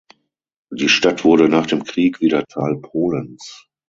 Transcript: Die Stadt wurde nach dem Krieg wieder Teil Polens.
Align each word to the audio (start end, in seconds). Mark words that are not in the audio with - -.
Die 0.71 0.89
Stadt 0.89 1.23
wurde 1.25 1.47
nach 1.47 1.67
dem 1.67 1.83
Krieg 1.83 2.21
wieder 2.21 2.43
Teil 2.47 2.77
Polens. 2.77 3.67